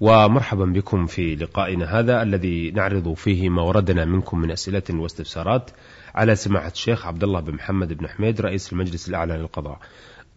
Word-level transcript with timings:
ومرحبا 0.00 0.64
بكم 0.64 1.06
في 1.06 1.34
لقائنا 1.36 1.98
هذا 1.98 2.22
الذي 2.22 2.70
نعرض 2.70 3.14
فيه 3.14 3.48
ما 3.48 3.62
وردنا 3.62 4.04
منكم 4.04 4.38
من 4.38 4.50
أسئلة 4.50 4.82
واستفسارات 4.90 5.70
على 6.14 6.36
سماحة 6.36 6.70
الشيخ 6.70 7.06
عبد 7.06 7.24
الله 7.24 7.40
بن 7.40 7.52
محمد 7.52 7.92
بن 7.92 8.08
حميد 8.08 8.40
رئيس 8.40 8.72
المجلس 8.72 9.08
الأعلى 9.08 9.36
للقضاء. 9.36 9.78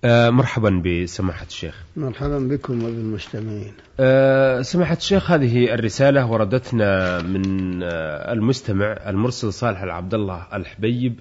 آه، 0.03 0.29
مرحبا 0.29 0.83
بسماحة 0.85 1.45
الشيخ. 1.45 1.83
مرحبا 1.97 2.39
بكم 2.39 2.83
وبالمستمعين. 2.83 3.73
آه، 3.99 4.61
سماحة 4.61 4.95
الشيخ 4.95 5.31
هذه 5.31 5.73
الرسالة 5.73 6.25
وردتنا 6.25 7.21
من 7.21 7.43
آه، 7.83 8.33
المستمع 8.33 8.97
المرسل 9.07 9.53
صالح 9.53 9.81
العبد 9.81 10.13
الله 10.13 10.47
الحبيب 10.53 11.19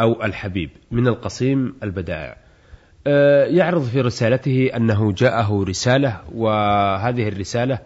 أو 0.00 0.24
الحبيب 0.24 0.70
من 0.90 1.08
القصيم 1.08 1.74
البدائع. 1.82 2.47
يعرض 3.46 3.82
في 3.82 4.00
رسالته 4.00 4.70
أنه 4.76 5.12
جاءه 5.12 5.64
رسالة 5.68 6.20
وهذه 6.34 7.28
الرسالة 7.28 7.78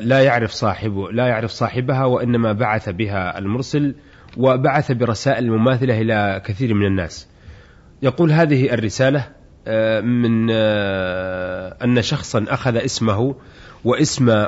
لا 0.00 0.20
يعرف 0.20 0.50
صاحبه 0.50 1.12
لا 1.12 1.26
يعرف 1.26 1.50
صاحبها 1.50 2.04
وإنما 2.04 2.52
بعث 2.52 2.88
بها 2.88 3.38
المرسل 3.38 3.94
وبعث 4.36 4.92
برسائل 4.92 5.50
مماثلة 5.50 6.00
إلى 6.00 6.42
كثير 6.44 6.74
من 6.74 6.86
الناس. 6.86 7.28
يقول 8.02 8.32
هذه 8.32 8.74
الرسالة 8.74 9.28
آه، 9.66 10.00
من 10.00 10.48
آه، 10.50 11.76
أن 11.84 12.02
شخصا 12.02 12.44
أخذ 12.48 12.76
اسمه 12.76 13.34
واسم 13.84 14.46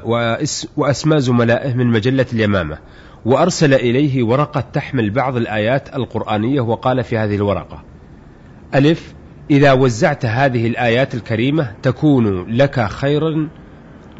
وأسماء 0.76 1.18
زملائه 1.18 1.74
من 1.74 1.86
مجلة 1.86 2.26
اليمامة 2.32 2.78
وأرسل 3.24 3.74
إليه 3.74 4.22
ورقة 4.22 4.60
تحمل 4.60 5.10
بعض 5.10 5.36
الآيات 5.36 5.96
القرآنية 5.96 6.60
وقال 6.60 7.04
في 7.04 7.18
هذه 7.18 7.34
الورقة 7.34 7.84
ألف 8.74 9.14
إذا 9.50 9.72
وزعت 9.72 10.26
هذه 10.26 10.66
الآيات 10.66 11.14
الكريمة 11.14 11.72
تكون 11.82 12.56
لك 12.56 12.86
خيرا 12.86 13.48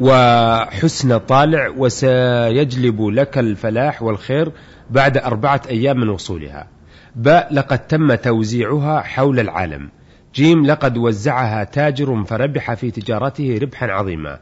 وحسن 0.01 1.17
طالع 1.17 1.69
وسيجلب 1.77 3.01
لك 3.01 3.37
الفلاح 3.37 4.03
والخير 4.03 4.51
بعد 4.89 5.17
أربعة 5.17 5.61
أيام 5.69 5.97
من 5.99 6.09
وصولها. 6.09 6.67
باء 7.15 7.53
لقد 7.53 7.87
تم 7.87 8.15
توزيعها 8.15 9.01
حول 9.01 9.39
العالم. 9.39 9.89
جيم 10.35 10.65
لقد 10.65 10.97
وزعها 10.97 11.63
تاجر 11.63 12.23
فربح 12.23 12.73
في 12.73 12.91
تجارته 12.91 13.59
ربحا 13.61 13.87
عظيما. 13.87 14.39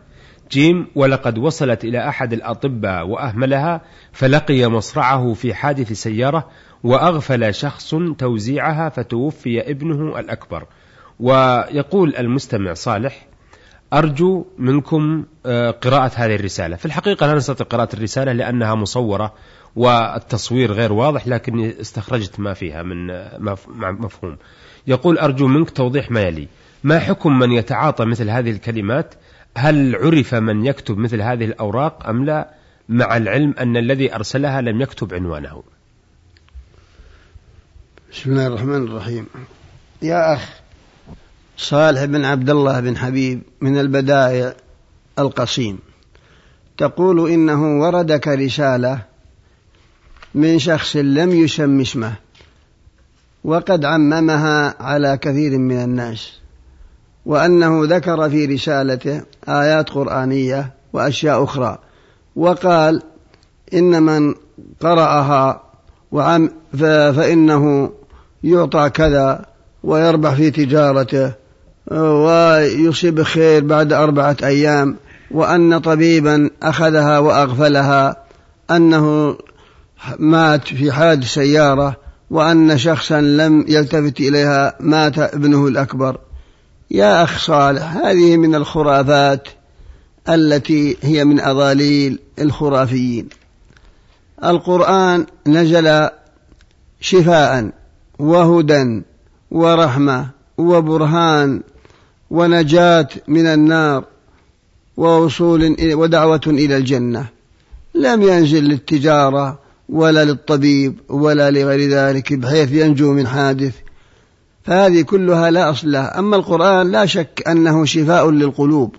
جيم 0.51 0.87
ولقد 0.95 1.37
وصلت 1.37 1.85
إلى 1.85 2.09
أحد 2.09 2.33
الأطباء 2.33 3.07
وأهملها 3.07 3.81
فلقي 4.11 4.67
مصرعه 4.67 5.33
في 5.33 5.53
حادث 5.53 5.91
سيارة 5.91 6.47
وأغفل 6.83 7.53
شخص 7.53 7.95
توزيعها 8.17 8.89
فتوفي 8.89 9.71
ابنه 9.71 10.19
الأكبر. 10.19 10.63
ويقول 11.19 12.15
المستمع 12.15 12.73
صالح 12.73 13.27
أرجو 13.93 14.45
منكم 14.57 15.25
آه، 15.45 15.71
قراءة 15.71 16.11
هذه 16.15 16.35
الرسالة. 16.35 16.75
في 16.75 16.85
الحقيقة 16.85 17.27
لا 17.27 17.33
نستطيع 17.33 17.67
قراءة 17.67 17.95
الرسالة 17.95 18.31
لأنها 18.31 18.75
مصورة 18.75 19.33
والتصوير 19.75 20.71
غير 20.71 20.93
واضح 20.93 21.27
لكني 21.27 21.81
استخرجت 21.81 22.39
ما 22.39 22.53
فيها 22.53 22.83
من 22.83 23.07
مفهوم. 23.77 24.37
يقول 24.87 25.17
أرجو 25.17 25.47
منك 25.47 25.69
توضيح 25.69 26.11
ما 26.11 26.21
يلي. 26.21 26.47
ما 26.83 26.99
حكم 26.99 27.39
من 27.39 27.51
يتعاطى 27.51 28.05
مثل 28.05 28.29
هذه 28.29 28.51
الكلمات؟ 28.51 29.15
هل 29.57 29.95
عرف 29.95 30.35
من 30.35 30.65
يكتب 30.65 30.97
مثل 30.97 31.21
هذه 31.21 31.45
الأوراق 31.45 32.07
أم 32.09 32.25
لا؟ 32.25 32.49
مع 32.89 33.17
العلم 33.17 33.53
أن 33.59 33.77
الذي 33.77 34.15
أرسلها 34.15 34.61
لم 34.61 34.81
يكتب 34.81 35.13
عنوانه. 35.13 35.63
بسم 38.13 38.31
الله 38.31 38.47
الرحمن 38.47 38.87
الرحيم. 38.87 39.25
يا 40.01 40.33
أخ 40.33 40.49
صالح 41.57 42.05
بن 42.05 42.25
عبد 42.25 42.49
الله 42.49 42.79
بن 42.79 42.97
حبيب 42.97 43.41
من 43.61 43.77
البدائع 43.77 44.53
القصيم. 45.19 45.79
تقول 46.77 47.29
إنه 47.31 47.79
وردك 47.79 48.27
رسالة 48.27 49.01
من 50.35 50.59
شخص 50.59 50.95
لم 50.95 51.31
يسم 51.31 51.81
اسمه 51.81 52.15
وقد 53.43 53.85
عممها 53.85 54.83
على 54.83 55.17
كثير 55.17 55.57
من 55.57 55.83
الناس 55.83 56.39
وأنه 57.25 57.81
ذكر 57.85 58.29
في 58.29 58.45
رسالته 58.45 59.21
آيات 59.49 59.89
قرآنية 59.89 60.73
وأشياء 60.93 61.43
أخرى 61.43 61.77
وقال 62.35 63.01
إن 63.73 64.03
من 64.03 64.35
قرأها 64.79 65.63
وعم 66.11 66.49
فإنه 67.13 67.91
يعطى 68.43 68.89
كذا 68.89 69.45
ويربح 69.83 70.33
في 70.33 70.51
تجارته 70.51 71.31
ويصيب 71.91 73.23
خير 73.23 73.63
بعد 73.63 73.93
أربعة 73.93 74.37
أيام 74.43 74.95
وأن 75.31 75.79
طبيبا 75.79 76.49
أخذها 76.63 77.19
وأغفلها 77.19 78.23
أنه 78.71 79.37
مات 80.19 80.67
في 80.67 80.91
حادث 80.91 81.33
سيارة 81.33 81.95
وأن 82.29 82.77
شخصا 82.77 83.21
لم 83.21 83.65
يلتفت 83.67 84.19
إليها 84.19 84.75
مات 84.79 85.19
ابنه 85.19 85.67
الأكبر. 85.67 86.17
يا 86.91 87.23
أخ 87.23 87.39
صالح 87.39 87.95
هذه 87.95 88.37
من 88.37 88.55
الخرافات 88.55 89.47
التي 90.29 90.97
هي 91.01 91.25
من 91.25 91.39
أضاليل 91.39 92.19
الخرافيين. 92.39 93.29
القرآن 94.43 95.25
نزل 95.47 96.09
شفاء 97.01 97.71
وهدى 98.19 99.01
ورحمة 99.51 100.29
وبرهان 100.57 101.61
ونجاة 102.29 103.07
من 103.27 103.45
النار 103.45 104.03
ووصول 104.97 105.75
ودعوة 105.93 106.41
إلى 106.47 106.77
الجنة. 106.77 107.25
لم 107.95 108.21
ينزل 108.21 108.63
للتجارة 108.63 109.59
ولا 109.89 110.25
للطبيب 110.25 110.99
ولا 111.09 111.51
لغير 111.51 111.89
ذلك 111.89 112.33
بحيث 112.33 112.71
ينجو 112.71 113.13
من 113.13 113.27
حادث. 113.27 113.73
فهذه 114.63 115.01
كلها 115.01 115.51
لا 115.51 115.69
أصل 115.69 115.91
لها. 115.91 116.19
أما 116.19 116.35
القرآن 116.35 116.91
لا 116.91 117.05
شك 117.05 117.43
أنه 117.47 117.85
شفاء 117.85 118.31
للقلوب 118.31 118.95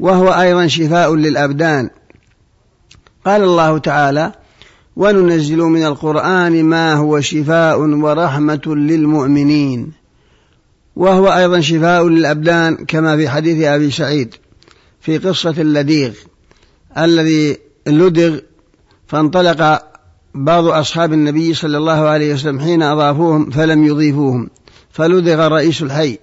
وهو 0.00 0.28
أيضا 0.28 0.66
شفاء 0.66 1.14
للأبدان. 1.14 1.90
قال 3.24 3.42
الله 3.42 3.78
تعالى 3.78 4.32
وننزل 4.96 5.58
من 5.58 5.84
القرآن 5.84 6.64
ما 6.64 6.94
هو 6.94 7.20
شفاء 7.20 7.80
ورحمة 7.80 8.62
للمؤمنين. 8.66 10.00
وهو 10.96 11.28
أيضا 11.28 11.60
شفاء 11.60 12.08
للأبدان 12.08 12.76
كما 12.76 13.16
في 13.16 13.28
حديث 13.28 13.64
أبي 13.64 13.90
سعيد 13.90 14.34
في 15.00 15.18
قصة 15.18 15.54
اللديغ 15.58 16.12
الذي 16.98 17.56
لدغ 17.86 18.38
فانطلق 19.06 19.82
بعض 20.34 20.64
أصحاب 20.64 21.12
النبي 21.12 21.54
صلى 21.54 21.78
الله 21.78 22.08
عليه 22.08 22.34
وسلم 22.34 22.60
حين 22.60 22.82
أضافوهم 22.82 23.50
فلم 23.50 23.84
يضيفوهم 23.84 24.50
فلدغ 24.90 25.48
رئيس 25.48 25.82
الحي 25.82 26.18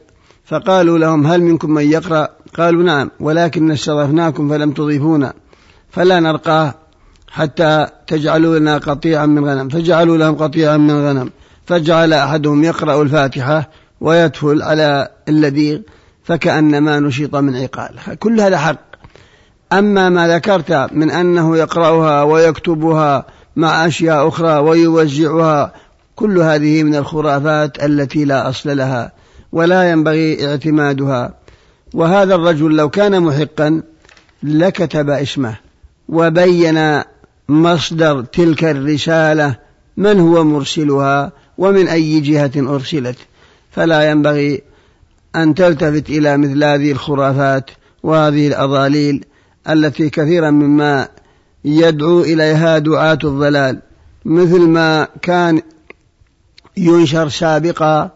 فقالوا 0.46 0.98
لهم 0.98 1.28
هل 1.28 1.42
منكم 1.42 1.72
من 1.72 1.92
يقرأ؟ 1.92 2.30
قالوا 2.58 2.84
نعم 2.84 3.12
ولكن 3.20 3.72
استضفناكم 3.72 4.50
فلم 4.50 4.72
تضيفونا 4.72 5.34
فلا 5.90 6.20
نرقاه 6.20 6.76
حتى 7.32 7.88
تجعلوا 8.08 8.60
لنا 8.60 8.78
قطيعا 8.78 9.26
من 9.26 9.46
غنم. 9.46 9.70
فجعلوا 9.70 10.18
لهم 10.18 10.36
قطيعا 10.36 10.78
من 10.78 11.08
غنم. 11.08 11.30
فجعل 11.66 12.14
أحدهم 12.14 12.64
يقرأ 12.64 13.02
الفاتحة 13.02 13.70
ويدخل 14.02 14.62
على 14.62 15.10
اللذيذ 15.28 15.80
فكأنما 16.24 17.00
نشط 17.00 17.36
من 17.36 17.56
عقال. 17.56 17.96
كل 18.20 18.42
هذا 18.42 18.58
حق. 18.58 18.80
أما 19.74 20.10
ما 20.10 20.28
ذكرت 20.28 20.72
من 20.92 21.12
أنه 21.12 21.58
يقرأها 21.58 22.24
ويكتبها 22.24 23.26
مع 23.56 23.88
أشياء 23.88 24.28
أخرى 24.28 24.58
ويوزعها 24.58 25.74
كل 26.16 26.38
هذه 26.38 26.84
من 26.84 26.96
الخرافات 26.96 27.84
التي 27.84 28.26
لا 28.26 28.50
أصل 28.50 28.78
لها 28.78 29.12
ولا 29.52 29.92
ينبغي 29.92 30.48
اعتمادها. 30.48 31.34
وهذا 31.94 32.36
الرجل 32.36 32.76
لو 32.76 32.90
كان 32.90 33.24
محقا 33.24 33.82
لكتب 34.44 35.10
اسمه 35.10 35.58
وبين 36.10 37.02
مصدر 37.50 38.24
تلك 38.24 38.64
الرسالة 38.64 39.56
من 39.98 40.20
هو 40.20 40.44
مرسلها 40.44 41.32
ومن 41.58 41.88
أي 41.88 42.20
جهة 42.20 42.52
أرسلت. 42.58 43.18
فلا 43.72 44.12
ينبغي 44.12 44.62
أن 45.36 45.56
تلتفت 45.56 46.10
إلى 46.10 46.38
مثل 46.38 46.64
هذه 46.64 46.92
الخرافات 46.92 47.70
وهذه 48.04 48.48
الأضاليل 48.48 49.26
التي 49.70 50.10
كثيرا 50.10 50.50
مما 50.50 51.08
يدعو 51.66 52.22
إليها 52.22 52.78
دعاة 52.78 53.20
الضلال. 53.24 53.82
مثل 54.26 54.62
ما 54.62 55.08
كان 55.22 55.62
ينشر 56.78 57.30
سابقا 57.30 58.12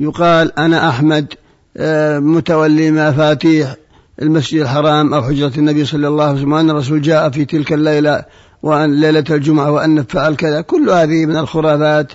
يقال 0.00 0.58
أنا 0.58 0.88
أحمد 0.88 1.34
آه، 1.76 2.18
متولي 2.18 2.90
مفاتيح 2.90 3.74
المسجد 4.22 4.60
الحرام 4.60 5.14
أو 5.14 5.22
حجرة 5.22 5.52
النبي 5.58 5.84
صلى 5.84 6.08
الله 6.08 6.24
عليه 6.24 6.38
وسلم 6.38 6.52
وأن 6.52 6.70
الرسول 6.70 7.02
جاء 7.02 7.30
في 7.30 7.44
تلك 7.44 7.72
الليلة 7.72 8.24
وأن 8.62 9.00
ليلة 9.00 9.24
الجمعة 9.30 9.70
وأن 9.70 10.02
فعل 10.02 10.34
كذا 10.34 10.60
كل 10.60 10.90
هذه 10.90 11.26
من 11.26 11.36
الخرافات. 11.36 12.12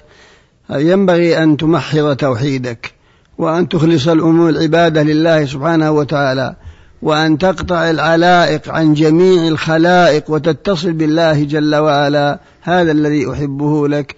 ينبغي 0.69 1.43
أن 1.43 1.57
تمحض 1.57 2.15
توحيدك 2.15 2.93
وأن 3.37 3.69
تخلص 3.69 4.07
الأمور 4.07 4.49
العبادة 4.49 5.03
لله 5.03 5.45
سبحانه 5.45 5.91
وتعالى 5.91 6.55
وأن 7.01 7.37
تقطع 7.37 7.89
العلائق 7.89 8.69
عن 8.69 8.93
جميع 8.93 9.47
الخلائق 9.47 10.23
وتتصل 10.31 10.91
بالله 10.91 11.43
جل 11.43 11.75
وعلا. 11.75 12.39
هذا 12.61 12.91
الذي 12.91 13.31
أحبه 13.31 13.87
لك 13.87 14.15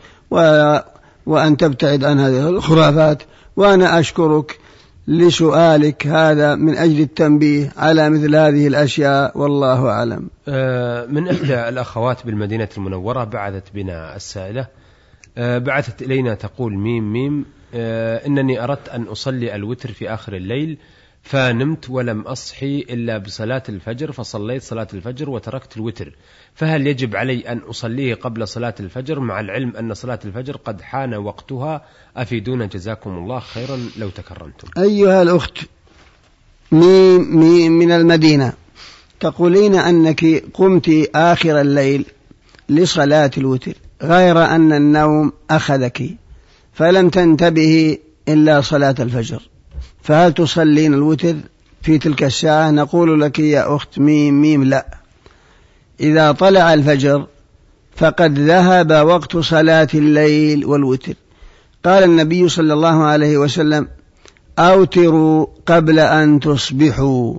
وأن 1.26 1.58
تبتعد 1.58 2.04
عن 2.04 2.20
هذه 2.20 2.50
الخرافات. 2.50 3.24
وأنا 3.56 4.00
أشكرك 4.00 4.60
لسؤالك 5.08 6.08
هذا 6.08 6.56
من 6.56 6.78
أجل 6.78 7.00
التنبيه 7.02 7.74
على 7.78 8.10
مثل 8.10 8.36
هذه 8.36 8.68
الأشياء 8.68 9.38
والله 9.38 9.90
أعلم. 9.90 10.30
آه، 10.48 11.06
من 11.06 11.28
إحدى 11.30 11.70
الأخوات 11.70 12.26
بالمدينة 12.26 12.70
المنورة 12.78 13.24
بعثت 13.24 13.64
بنا 13.74 14.16
السائلة 14.16 14.68
آه، 15.38 15.58
بعثت 15.58 16.02
إلينا 16.02 16.34
تقول 16.34 16.78
ميم 16.78 17.14
ميم 17.14 17.46
آه، 17.74 18.28
إنني 18.28 18.64
أردت 18.64 18.90
أن 18.90 19.04
أصلي 19.04 19.56
الوتر 19.56 19.92
في 19.92 20.14
آخر 20.14 20.36
الليل 20.36 20.78
فنمت 21.28 21.90
ولم 21.90 22.22
أصحي 22.22 22.80
إلا 22.90 23.18
بصلاة 23.18 23.64
الفجر 23.70 24.12
فصليت 24.12 24.64
صلاة 24.64 24.88
الفجر 24.94 25.30
وتركت 25.30 25.78
الوتر. 25.78 26.16
فهل 26.56 26.88
يجب 26.88 27.16
علي 27.16 27.40
أن 27.40 27.58
أصليه 27.58 28.16
قبل 28.16 28.48
صلاة 28.48 28.76
الفجر؟ 28.80 29.20
مع 29.20 29.40
العلم 29.40 29.76
أن 29.76 29.94
صلاة 29.94 30.20
الفجر 30.26 30.58
قد 30.58 30.82
حان 30.82 31.14
وقتها. 31.14 31.86
أفيدونا 32.18 32.66
جزاكم 32.66 33.10
الله 33.10 33.40
خيرا 33.40 33.90
لو 33.98 34.10
تكرمتم. 34.10 34.68
أيها 34.78 35.22
الأخت 35.22 35.58
من 36.72 37.92
المدينة. 37.92 38.54
تقولين 39.20 39.76
أنك 39.76 40.44
قمت 40.54 41.10
آخر 41.16 41.62
الليل 41.62 42.06
لصلاة 42.70 43.32
الوتر 43.38 43.74
غير 44.02 44.46
أن 44.46 44.74
النوم 44.74 45.34
أخذك 45.50 46.10
فلم 46.74 47.10
تنتبهي 47.10 48.00
إلا 48.28 48.62
صلاة 48.62 48.96
الفجر. 49.00 49.42
فهل 50.08 50.34
تصلين 50.34 50.94
الوتر 50.94 51.36
في 51.82 51.98
تلك 51.98 52.24
الساعة؟ 52.24 52.72
نقول 52.72 53.22
لك 53.22 53.40
يا 53.40 53.76
أخت 53.76 54.00
ميم 54.00 54.42
ميم 54.42 54.64
لا. 54.64 54.98
إذا 56.00 56.32
طلع 56.32 56.74
الفجر 56.74 57.28
فقد 57.96 58.40
ذهب 58.40 58.92
وقت 58.92 59.38
صلاة 59.38 59.88
الليل 59.94 60.66
والوتر. 60.66 61.14
قال 61.86 62.04
النبي 62.04 62.50
صلى 62.50 62.74
الله 62.74 63.04
عليه 63.04 63.38
وسلم 63.38 63.88
أوتروا 64.60 65.46
قبل 65.66 66.00
أن 66.00 66.40
تصبحوا. 66.40 67.38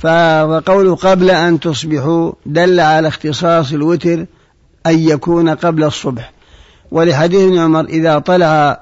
فقول 0.00 0.96
قبل 0.96 1.30
أن 1.30 1.60
تصبحوا 1.60 2.32
دل 2.46 2.80
على 2.80 3.08
اختصاص 3.08 3.72
الوتر 3.72 4.26
أن 4.86 4.98
يكون 4.98 5.48
قبل 5.48 5.84
الصبح. 5.84 6.32
ولحديث 6.90 7.58
عمر 7.58 7.84
إذا 7.84 8.18
طلع 8.18 8.80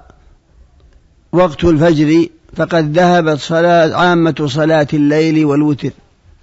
وقت 1.32 1.64
الفجر 1.64 2.28
فقد 2.56 2.98
ذهبت 2.98 3.38
صلاة 3.38 3.96
عامة 3.96 4.46
صلاة 4.46 4.86
الليل 4.92 5.44
والوتر 5.44 5.90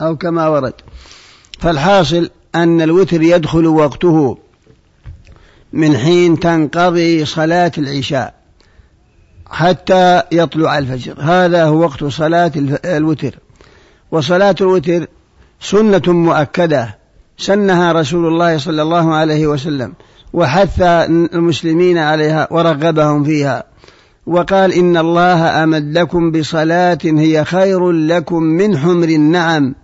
أو 0.02 0.16
كما 0.16 0.48
ورد. 0.48 0.74
فالحاصل 1.60 2.30
أن 2.56 2.82
الوتر 2.82 3.22
يدخل 3.22 3.68
وقته 3.68 4.38
من 5.74 5.98
حين 5.98 6.40
تنقضي 6.40 7.26
صلاة 7.26 7.72
العشاء 7.78 8.34
حتى 9.50 10.22
يطلع 10.32 10.78
الفجر. 10.78 11.16
هذا 11.20 11.66
هو 11.66 11.80
وقت 11.80 12.04
صلاة 12.04 12.52
الوتر. 12.86 13.36
وصلاة 14.12 14.56
الوتر 14.62 15.08
سنة 15.62 16.02
مؤكدة. 16.08 16.98
سنها 17.38 17.92
رسول 17.92 18.28
الله 18.28 18.58
صلى 18.58 18.82
الله 18.82 19.16
عليه 19.16 19.48
وسلم 19.48 19.94
وحث 20.34 20.82
المسلمين 20.82 21.98
عليها 21.98 22.48
ورغبهم 22.52 23.24
فيها. 23.24 23.64
وقال 24.32 24.74
إن 24.74 24.98
الله 24.98 25.64
أمدكم 25.64 26.32
بصلاة 26.32 26.98
هي 27.04 27.46
خير 27.46 27.92
لكم 27.92 28.44
من 28.44 28.78
حمر 28.78 29.08
النعم. 29.08 29.76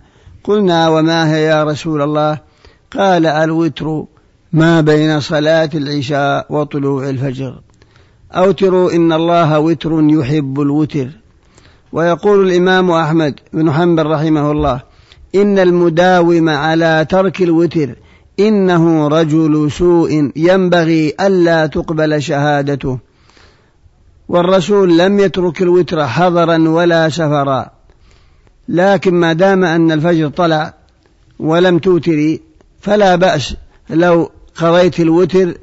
قلنا 0.44 0.88
وما 0.88 1.34
هي 1.34 1.42
يا 1.42 1.64
رسول 1.64 2.02
الله؟ 2.02 2.38
قال 2.96 3.26
الوتر 3.26 4.04
ما 4.52 4.80
بين 4.80 5.20
صلاة 5.20 5.70
العشاء 5.74 6.46
وطلوع 6.50 7.08
الفجر. 7.08 7.60
أوتروا 8.32 8.92
إن 8.92 9.12
الله 9.12 9.58
وتر 9.58 10.00
يحب 10.02 10.60
الوتر. 10.60 11.08
ويقول 11.92 12.48
الإمام 12.48 12.90
أحمد 12.90 13.34
بن 13.52 13.72
حنبل 13.72 14.06
رحمه 14.06 14.52
الله 14.52 14.82
إن 15.34 15.58
المداوم 15.58 16.48
على 16.48 17.06
ترك 17.10 17.42
الوتر 17.42 17.94
إنه 18.40 19.08
رجل 19.08 19.70
سوء 19.70 20.30
ينبغي 20.36 21.14
ألا 21.20 21.66
تقبل 21.66 22.22
شهادته. 22.22 23.07
والرسول 24.28 24.98
لم 24.98 25.20
يترك 25.20 25.62
الوتر 25.62 26.06
حضرا 26.06 26.68
ولا 26.68 27.08
سفرا. 27.08 27.70
لكن 28.68 29.14
ما 29.14 29.32
دام 29.32 29.64
أن 29.64 29.92
الفجر 29.92 30.28
طلع 30.28 30.74
ولم 31.38 31.78
توتري 31.78 32.40
فلا 32.80 33.16
بأس 33.16 33.54
لو 33.90 34.30
قضيت 34.56 35.00
الوتر 35.00 35.54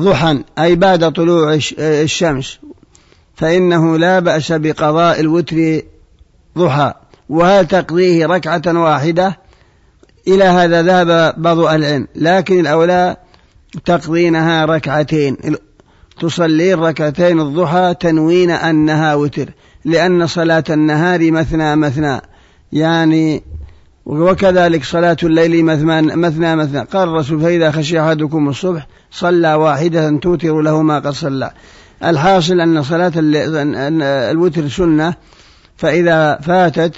ضحى 0.00 0.44
أي 0.58 0.74
بعد 0.74 1.12
طلوع 1.12 1.58
الشمس. 1.78 2.58
فإنه 3.34 3.98
لا 3.98 4.18
بأس 4.18 4.52
بقضاء 4.52 5.20
الوتر 5.20 5.80
ضحى 6.58 6.94
وهل 7.28 7.66
تقضيه 7.66 8.26
ركعة 8.26 8.62
واحدة؟ 8.66 9.38
إلى 10.28 10.44
هذا 10.44 10.82
ذهب 10.82 11.42
بعض 11.42 11.58
العلم. 11.58 12.08
لكن 12.14 12.60
الأولى 12.60 13.16
تقضينها 13.84 14.64
ركعتين. 14.64 15.36
تصلين 16.20 16.78
ركعتين 16.78 17.40
الضحى 17.40 17.94
تنوين 18.00 18.50
أنها 18.50 19.14
وتر 19.14 19.50
لأن 19.84 20.26
صلاة 20.26 20.64
النهار 20.70 21.30
مثنى 21.30 21.76
مثنى 21.76 22.20
يعني 22.72 23.42
وكذلك 24.06 24.84
صلاة 24.84 25.16
الليل 25.22 25.64
مثنى 25.64 26.16
مثنى 26.16 26.56
مثنى. 26.56 26.80
قال 26.80 27.08
الرسول 27.08 27.40
فإذا 27.40 27.70
خشي 27.70 28.00
أحدكم 28.00 28.48
الصبح 28.48 28.86
صلى 29.10 29.54
واحدة 29.54 30.18
توتر 30.18 30.60
له 30.60 30.82
ما 30.82 30.98
قد 30.98 31.10
صلى. 31.10 31.50
الحاصل 32.04 32.60
أن 32.60 32.82
صلاة 32.82 33.12
الوتر 33.16 34.68
سنة 34.68 35.14
فإذا 35.76 36.38
فاتت 36.42 36.94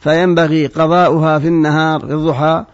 فينبغي 0.00 0.66
قضاؤها 0.66 1.38
في 1.38 1.48
النهار 1.48 2.00
في 2.00 2.12
الضحى 2.12 2.64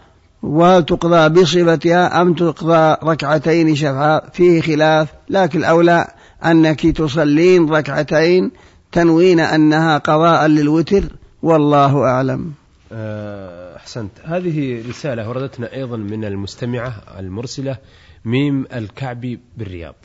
وتقضى 0.43 1.29
بصفتها 1.29 2.21
أم 2.21 2.33
تقضى 2.33 2.97
ركعتين 3.03 3.75
شفعا 3.75 4.21
فيه 4.33 4.61
خلاف 4.61 5.13
لكن 5.29 5.59
الأولى 5.59 6.07
أنك 6.45 6.87
تصلين 6.87 7.69
ركعتين 7.69 8.51
تنوين 8.91 9.39
أنها 9.39 9.97
قضاء 9.97 10.47
للوتر 10.47 11.03
والله 11.41 12.03
أعلم. 12.03 12.53
آه، 12.91 13.75
أحسنت. 13.75 14.11
هذه 14.23 14.89
رسالة 14.89 15.29
وردتنا 15.29 15.73
أيضا 15.73 15.97
من 15.97 16.25
المستمعة 16.25 16.93
المرسلة 17.19 17.77
ميم 18.25 18.65
الكعبي 18.73 19.39
بالرياض. 19.57 19.95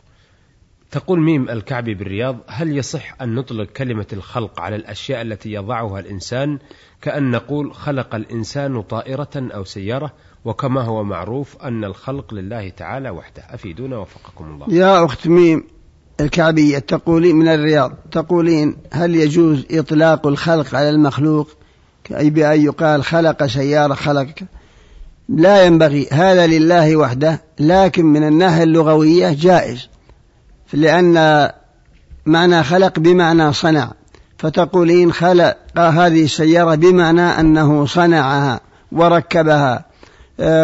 تقول 0.90 1.20
ميم 1.20 1.48
الكعبي 1.48 1.94
بالرياض 1.94 2.36
هل 2.46 2.76
يصح 2.78 3.22
أن 3.22 3.34
نطلق 3.34 3.64
كلمة 3.64 4.06
الخلق 4.12 4.60
على 4.60 4.76
الأشياء 4.76 5.22
التي 5.22 5.52
يضعها 5.52 6.00
الإنسان؟ 6.00 6.58
كأن 7.02 7.30
نقول 7.30 7.74
خلق 7.74 8.14
الإنسان 8.14 8.82
طائرة 8.82 9.30
أو 9.36 9.64
سيارة 9.64 10.12
وكما 10.44 10.82
هو 10.82 11.04
معروف 11.04 11.56
أن 11.62 11.84
الخلق 11.84 12.34
لله 12.34 12.68
تعالى 12.68 13.10
وحده. 13.10 13.42
أفيدونا 13.50 13.98
وفقكم 13.98 14.44
الله. 14.44 14.66
يا 14.70 15.04
أخت 15.04 15.26
ميم 15.26 15.64
الكعبية 16.20 16.78
تقولين 16.78 17.36
من 17.36 17.48
الرياض 17.48 17.92
تقولين 18.10 18.76
هل 18.92 19.16
يجوز 19.16 19.66
إطلاق 19.70 20.26
الخلق 20.26 20.74
على 20.74 20.88
المخلوق؟ 20.88 21.48
أي 22.16 22.30
بأن 22.30 22.60
يقال 22.60 23.04
خلق 23.04 23.46
سيارة 23.46 23.94
خلق 23.94 24.28
لا 25.28 25.62
ينبغي 25.62 26.08
هذا 26.12 26.46
لله 26.46 26.96
وحده 26.96 27.42
لكن 27.60 28.06
من 28.06 28.28
الناحية 28.28 28.62
اللغوية 28.62 29.32
جائز. 29.32 29.88
لأن 30.72 31.48
معنى 32.26 32.62
خلق 32.62 32.98
بمعنى 32.98 33.52
صنع. 33.52 33.92
فتقولين 34.38 35.12
خلق 35.12 35.56
هذه 35.76 36.24
السيارة 36.24 36.74
بمعنى 36.74 37.20
أنه 37.20 37.86
صنعها 37.86 38.60
وركبها 38.92 39.84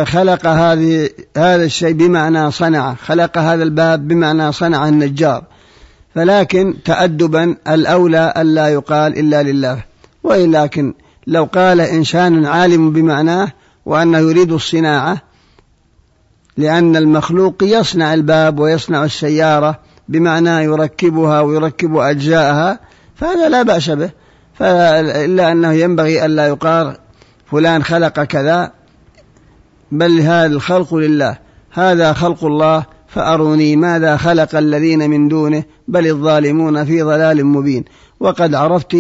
خلق 0.05 0.47
هذه 0.47 1.11
هذا 1.37 1.65
الشيء 1.65 1.93
بمعنى 1.93 2.51
صنع 2.51 2.95
خلق 2.95 3.39
هذا 3.39 3.63
الباب 3.63 4.09
بمعنى 4.09 4.53
صنع 4.53 4.89
النجار. 4.89 5.45
فلكن 6.15 6.75
تأدبا 6.85 7.57
الأولى 7.69 8.35
ألا 8.37 8.69
يقال 8.69 9.19
إلا 9.19 9.43
لله. 9.43 9.85
ولكن 10.23 10.95
لو 11.27 11.45
قال 11.45 11.81
إنسان 11.81 12.47
عالم 12.47 12.93
بمعناه 12.93 13.53
وأنه 13.87 14.19
يريد 14.19 14.53
الصناعة 14.53 15.19
لأن 16.57 16.97
المخلوق 16.97 17.55
يصنع 17.63 18.15
الباب 18.15 18.59
ويصنع 18.59 19.05
السيارة 19.05 19.81
بمعنى 20.09 20.65
يركبها 20.65 21.41
ويركب 21.41 21.97
أجزاءها 21.97 22.79
فهذا 23.15 23.49
لا 23.49 23.63
بأس 23.63 23.91
به. 23.91 24.11
إلا 24.61 25.53
أنه 25.53 25.73
ينبغي 25.73 26.25
ألا 26.25 26.47
يقال 26.47 26.97
فلان 27.51 27.83
خلق 27.83 28.25
كذا. 28.25 28.73
بل 29.99 30.21
هذا 30.21 30.47
الخلق 30.47 30.95
لله. 30.95 31.39
هذا 31.73 32.13
خلق 32.13 32.45
الله 32.45 32.87
فأروني 33.09 33.77
ماذا 33.77 34.17
خلق 34.17 34.55
الذين 34.55 35.11
من 35.11 35.29
دونه 35.29 35.65
بل 35.89 36.07
الظالمون 36.07 36.85
في 36.85 37.03
ضلال 37.03 37.47
مبين. 37.47 37.85
وقد 38.21 38.55
عرفت 38.55 38.97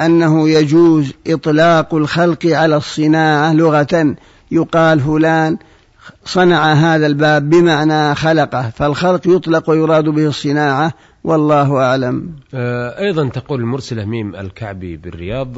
أنه 0.00 0.48
يجوز 0.48 1.12
إطلاق 1.26 1.94
الخلق 1.94 2.46
على 2.46 2.76
الصناعة 2.76 3.52
لغة. 3.52 4.14
يقال 4.50 5.00
فلان 5.00 5.58
صنع 6.24 6.72
هذا 6.72 7.06
الباب 7.06 7.50
بمعنى 7.50 8.14
خلقه 8.14 8.70
فالخلق 8.76 9.20
يطلق 9.26 9.70
ويراد 9.70 10.04
به 10.04 10.26
الصناعة 10.26 10.92
والله 11.24 11.76
أعلم. 11.76 12.30
آه، 12.54 13.00
أيضا 13.00 13.28
تقول 13.28 13.60
المرسلة 13.60 14.04
ميم 14.04 14.36
الكعبي 14.36 14.96
بالرياض 14.96 15.48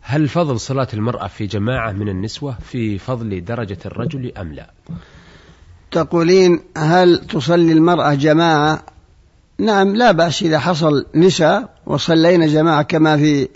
هل 0.00 0.28
فضل 0.28 0.60
صلاة 0.60 0.88
المرأة 0.94 1.26
في 1.26 1.46
جماعة 1.46 1.92
من 1.92 2.08
النسوة 2.08 2.56
في 2.60 2.98
فضل 2.98 3.44
درجة 3.44 3.78
الرجل 3.86 4.32
أم 4.38 4.52
لا؟ 4.52 4.70
تقولين 5.90 6.60
هل 6.76 7.18
تصلي 7.18 7.72
المرأة 7.72 8.14
جماعة؟ 8.14 8.82
نعم 9.58 9.96
لا 9.96 10.12
بأس 10.12 10.42
إذا 10.42 10.58
حصل 10.58 11.06
نساء 11.14 11.74
وصلينا 11.86 12.46
جماعة 12.46 12.82
كما 12.82 13.16
في 13.16 13.48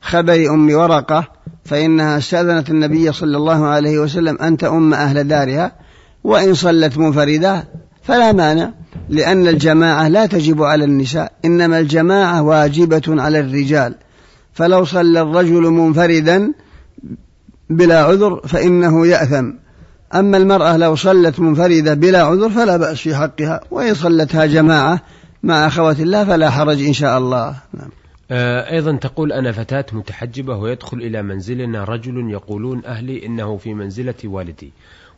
خبر 0.00 0.50
أم 0.50 0.74
ورقة 0.74 1.28
فإنها 1.64 2.18
استأذنت 2.18 2.70
النبي 2.70 3.12
صلى 3.12 3.36
الله 3.36 3.66
عليه 3.66 3.98
وسلم 3.98 4.38
أن 4.38 4.56
تؤم 4.56 4.94
أهل 4.94 5.28
دارها 5.28 5.72
وإن 6.24 6.54
صلت 6.54 6.98
منفردة 6.98 7.64
فلا 8.08 8.32
مانع 8.32 8.72
لأن 9.08 9.48
الجماعة 9.48 10.08
لا 10.08 10.26
تجب 10.26 10.62
على 10.62 10.84
النساء 10.84 11.32
إنما 11.44 11.78
الجماعة 11.78 12.42
واجبة 12.42 13.02
على 13.08 13.40
الرجال. 13.40 13.94
فلو 14.52 14.84
صلى 14.84 15.20
الرجل 15.20 15.62
منفردا 15.62 16.52
بلا 17.70 18.02
عذر 18.02 18.40
فإنه 18.46 19.06
يأثم. 19.06 19.52
أما 20.14 20.36
المرأة 20.36 20.76
لو 20.76 20.94
صلت 20.94 21.40
منفردة 21.40 21.94
بلا 21.94 22.22
عذر 22.22 22.50
فلا 22.50 22.76
بأس 22.76 22.98
في 22.98 23.16
حقها 23.16 23.60
وإن 23.70 23.94
صلتها 23.94 24.46
جماعة 24.46 25.00
مع 25.42 25.66
أخوات 25.66 26.00
الله 26.00 26.24
فلا 26.24 26.50
حرج 26.50 26.82
إن 26.82 26.92
شاء 26.92 27.18
الله. 27.18 27.56
نعم. 27.74 27.90
آه، 28.30 28.72
أيضا 28.72 28.96
تقول 28.96 29.32
أنا 29.32 29.52
فتاة 29.52 29.86
متحجبة 29.92 30.56
ويدخل 30.56 30.96
إلى 30.96 31.22
منزلنا 31.22 31.84
رجل 31.84 32.30
يقولون 32.30 32.84
أهلي 32.84 33.26
إنه 33.26 33.56
في 33.56 33.74
منزلة 33.74 34.14
والدي. 34.24 34.72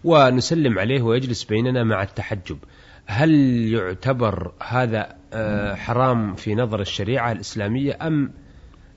ونسلم 0.04 0.78
عليه 0.78 1.02
ويجلس 1.02 1.44
بيننا 1.44 1.84
مع 1.84 2.02
التحجب. 2.02 2.58
هل 3.06 3.30
يعتبر 3.72 4.52
هذا 4.68 5.20
آه، 5.32 5.74
حرام 5.74 6.34
في 6.34 6.54
نظر 6.54 6.80
الشريعة 6.80 7.32
الإسلامية 7.32 7.98
أم 8.02 8.32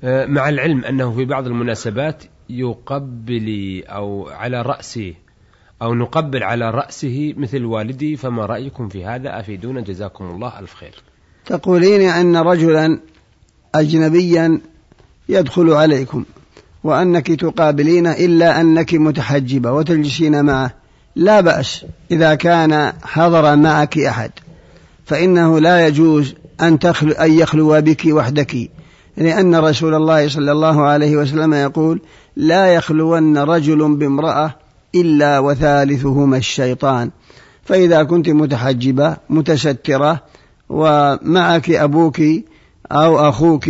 آه، 0.03 0.25
مع 0.25 0.49
العلم 0.49 0.85
أنه 0.85 1.15
في 1.15 1.25
بعض 1.25 1.47
المناسبات 1.47 2.23
يقبل 2.49 3.83
أو 3.87 4.29
على 4.29 4.61
رأسه 4.61 5.13
أو 5.81 5.95
نقبل 5.95 6.43
على 6.43 6.69
رأسه 6.69 7.33
مثل 7.37 7.65
والدي 7.65 8.15
فما 8.15 8.45
رأيكم 8.45 8.89
في 8.89 9.05
هذا؟ 9.05 9.39
أفيدونا 9.39 9.81
جزاكم 9.81 10.25
الله 10.25 10.59
ألف 10.59 10.73
خير. 10.73 11.03
تقولين 11.45 12.09
أن 12.09 12.37
رجلا 12.37 12.99
أجنبيا 13.75 14.61
يدخل 15.29 15.69
عليكم 15.69 16.25
وأنك 16.83 17.27
تقابلين 17.27 18.07
إلا 18.07 18.61
أنك 18.61 18.93
متحجبة 18.93 19.71
وتجلسين 19.71 20.45
معه. 20.45 20.82
لا 21.15 21.41
بأس 21.41 21.85
إذا 22.11 22.35
كان 22.35 22.93
حضر 23.03 23.55
معك 23.55 23.97
أحد 23.97 24.31
فإنه 25.05 25.59
لا 25.59 25.87
يجوز 25.87 26.35
أن, 26.61 26.79
تخلو 26.79 27.11
أن 27.11 27.33
يخلو 27.33 27.81
بك 27.81 28.01
وحدك. 28.05 28.69
لأن 29.17 29.55
رسول 29.55 29.95
الله 29.95 30.29
صلى 30.29 30.51
الله 30.51 30.81
عليه 30.81 31.17
وسلم 31.17 31.53
يقول 31.53 32.01
لا 32.35 32.67
يخلون 32.67 33.37
رجل 33.37 33.95
بامرأة 33.95 34.55
إلا 34.95 35.39
وثالثهما 35.39 36.37
الشيطان 36.37 37.09
فإذا 37.65 38.03
كنت 38.03 38.29
متحجبة 38.29 39.17
متسترة 39.29 40.21
ومعك 40.69 41.69
أبوك 41.69 42.21
أو 42.91 43.29
أخوك 43.29 43.69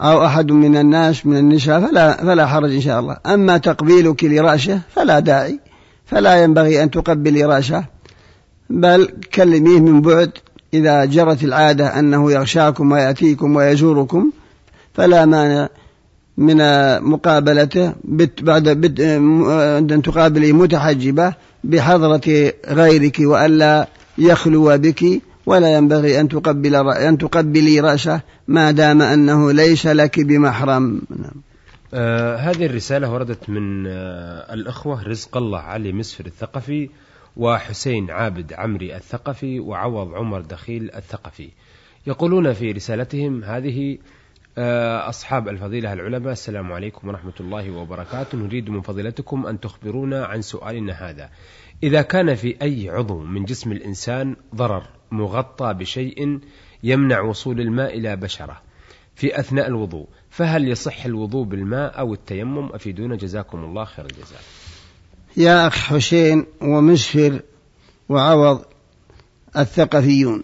أو 0.00 0.26
أحد 0.26 0.52
من 0.52 0.76
الناس 0.76 1.26
من 1.26 1.36
النساء 1.36 1.80
فلا, 1.80 2.16
فلا 2.16 2.46
حرج 2.46 2.74
إن 2.74 2.80
شاء 2.80 3.00
الله. 3.00 3.16
أما 3.26 3.58
تقبيلك 3.58 4.24
لرأسه 4.24 4.80
فلا 4.94 5.18
داعي. 5.18 5.60
فلا 6.10 6.42
ينبغي 6.42 6.82
أن 6.82 6.90
تقبلي 6.90 7.44
رأسه 7.44 7.84
بل 8.70 9.08
كلميه 9.34 9.80
من 9.80 10.00
بعد 10.00 10.30
إذا 10.74 11.04
جرت 11.04 11.44
العادة 11.44 11.98
أنه 11.98 12.32
يغشاكم 12.32 12.92
ويأتيكم 12.92 13.56
ويزوركم 13.56 14.30
فلا 14.94 15.26
مانع 15.26 15.68
من 16.36 16.56
مقابلته 17.02 17.92
بعد 18.42 18.68
أن 19.92 20.02
تقابلي 20.04 20.52
متحجبة 20.52 21.34
بحضرة 21.64 22.52
غيرك 22.68 23.16
وألا 23.20 23.88
يخلو 24.18 24.78
بك 24.78 25.04
ولا 25.46 25.76
ينبغي 25.76 26.20
أن 26.20 26.28
تقبل 26.28 26.74
أن 26.88 27.18
تقبلي 27.18 27.80
رأسه 27.80 28.20
ما 28.48 28.70
دام 28.70 29.02
أنه 29.02 29.52
ليس 29.52 29.86
لك 29.86 30.20
بمحرم 30.20 31.02
نعم. 31.10 31.49
آه 31.94 32.36
هذه 32.36 32.66
الرسالة 32.66 33.12
وردت 33.12 33.50
من 33.50 33.86
آه 33.86 34.54
الأخوة 34.54 35.02
رزق 35.02 35.36
الله 35.36 35.58
علي 35.58 35.92
مسفر 35.92 36.26
الثقفي 36.26 36.90
وحسين 37.36 38.10
عابد 38.10 38.52
عمري 38.52 38.96
الثقفي 38.96 39.60
وعوض 39.60 40.14
عمر 40.14 40.40
دخيل 40.40 40.90
الثقفي. 40.94 41.48
يقولون 42.06 42.52
في 42.52 42.72
رسالتهم 42.72 43.44
هذه 43.44 43.98
آه 44.58 45.08
أصحاب 45.08 45.48
الفضيلة 45.48 45.92
العلماء 45.92 46.32
السلام 46.32 46.72
عليكم 46.72 47.08
ورحمة 47.08 47.32
الله 47.40 47.70
وبركاته. 47.70 48.38
نريد 48.38 48.70
من 48.70 48.80
فضيلتكم 48.80 49.46
أن 49.46 49.60
تخبرونا 49.60 50.24
عن 50.24 50.42
سؤالنا 50.42 50.92
هذا. 50.92 51.30
إذا 51.82 52.02
كان 52.02 52.34
في 52.34 52.56
أي 52.62 52.90
عضو 52.90 53.20
من 53.20 53.44
جسم 53.44 53.72
الإنسان 53.72 54.36
ضرر 54.54 54.82
مغطى 55.10 55.74
بشيء 55.74 56.40
يمنع 56.82 57.20
وصول 57.20 57.60
الماء 57.60 57.98
إلى 57.98 58.16
بشرة 58.16 58.69
في 59.20 59.40
أثناء 59.40 59.66
الوضوء. 59.66 60.06
فهل 60.30 60.68
يصح 60.68 61.04
الوضوء 61.04 61.44
بالماء 61.44 61.98
أو 61.98 62.14
التيمم؟ 62.14 62.72
أفيدونا. 62.72 63.16
جزاكم 63.16 63.64
الله 63.64 63.84
خير 63.84 64.04
الجزاء. 64.04 64.40
يا 65.36 65.66
أخ 65.66 65.74
حسين 65.74 66.46
ومسفر 66.62 67.42
وعوض 68.08 68.64
الثقفيون 69.56 70.42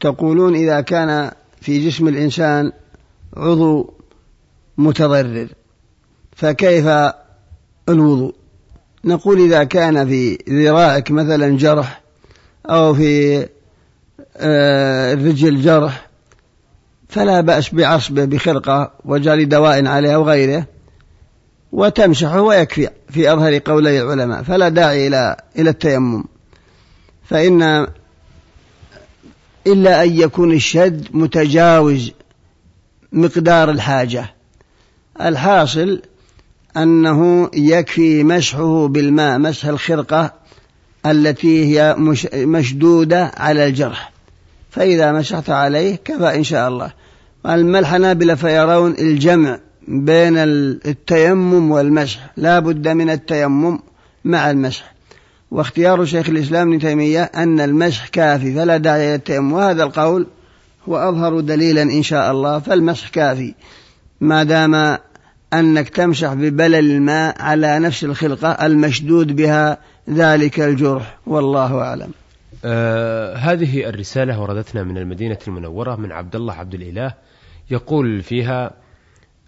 تقولون 0.00 0.54
إذا 0.54 0.80
كان 0.80 1.30
في 1.60 1.86
جسم 1.86 2.08
الإنسان 2.08 2.72
عضو 3.36 3.94
متضرر 4.78 5.48
فكيف 6.36 6.86
الوضوء؟ 7.88 8.34
نقول 9.04 9.40
إذا 9.40 9.64
كان 9.64 10.08
في 10.08 10.38
ذراعك 10.48 11.10
مثلا 11.10 11.56
جرح 11.56 12.02
أو 12.66 12.94
في 12.94 13.38
آه، 14.36 15.12
الرجل 15.12 15.60
جرح 15.62 16.05
فلا 17.16 17.40
بأس 17.40 17.74
بعصبه 17.74 18.24
بخرقة 18.24 18.92
وجاري 19.04 19.44
دواء 19.44 19.86
عليه 19.86 20.14
أو 20.14 20.28
غيره 20.28 20.66
وتمسحه 21.72 22.40
ويكفي 22.40 22.88
في 23.10 23.32
أظهر 23.32 23.58
قولي 23.58 24.02
العلماء. 24.02 24.42
فلا 24.42 24.68
داعي 24.68 25.06
إلى 25.06 25.36
إلى 25.58 25.70
التيمم. 25.70 26.24
فإن 27.24 27.86
إلا 29.66 30.04
أن 30.04 30.12
يكون 30.12 30.52
الشد 30.52 31.08
متجاوز 31.10 32.12
مقدار 33.12 33.70
الحاجة. 33.70 34.34
الحاصل 35.20 36.02
أنه 36.76 37.50
يكفي 37.54 38.24
مسحه 38.24 38.88
بالماء 38.88 39.38
مسح 39.38 39.64
الخرقة 39.64 40.32
التي 41.06 41.64
هي 41.66 41.94
مشدودة 42.34 43.32
على 43.36 43.66
الجرح. 43.66 44.12
فإذا 44.70 45.12
مسحت 45.12 45.50
عليه 45.50 45.96
كفى 46.04 46.36
إن 46.36 46.44
شاء 46.44 46.68
الله. 46.68 47.05
أما 47.46 47.78
الحنابلة 47.78 48.34
فيرون 48.34 48.94
الجمع 48.98 49.58
بين 49.88 50.34
التيمم 50.86 51.70
والمسح. 51.70 52.30
لا 52.36 52.58
بد 52.58 52.88
من 52.88 53.10
التيمم 53.10 53.78
مع 54.24 54.50
المسح. 54.50 54.94
واختيار 55.50 56.04
شيخ 56.04 56.28
الإسلام 56.28 56.68
ابن 56.68 56.78
تيمية 56.78 57.22
أن 57.22 57.60
المسح 57.60 58.08
كافي 58.08 58.54
فلا 58.54 58.76
داعي 58.76 59.12
للتيمم 59.12 59.52
وهذا 59.52 59.82
القول 59.82 60.26
هو 60.88 60.96
أظهر 60.96 61.40
دليلا 61.40 61.82
إن 61.82 62.02
شاء 62.02 62.30
الله 62.30 62.58
فالمسح 62.58 63.08
كافي. 63.08 63.54
ما 64.20 64.44
دام 64.44 64.98
أنك 65.52 65.88
تمسح 65.88 66.32
ببلل 66.32 66.90
الماء 66.90 67.42
على 67.42 67.78
نفس 67.78 68.04
الخلقة 68.04 68.66
المشدود 68.66 69.36
بها 69.36 69.78
ذلك 70.10 70.60
الجرح. 70.60 71.18
والله 71.26 71.80
أعلم. 71.80 72.10
آه 72.64 73.34
هذه 73.34 73.88
الرسالة 73.88 74.40
وردتنا 74.40 74.82
من 74.82 74.98
المدينة 74.98 75.38
المنورة 75.48 75.96
من 75.96 76.12
عبد 76.12 76.36
الله 76.36 76.54
عبد 76.54 76.74
الإله. 76.74 77.14
يقول 77.70 78.22
فيها 78.22 78.74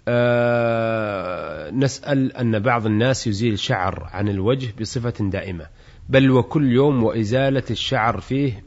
آه 0.09 1.71
نسأل 1.71 2.33
أن 2.33 2.59
بعض 2.59 2.87
الناس 2.87 3.27
يزيل 3.27 3.59
شعر 3.59 4.09
عن 4.13 4.29
الوجه 4.29 4.69
بصفة 4.81 5.15
دائمة. 5.31 5.67
بل 6.09 6.31
وكل 6.31 6.73
يوم 6.73 7.05
وإزالة 7.05 7.63
الشعر 7.71 8.21
فيه 8.21 8.65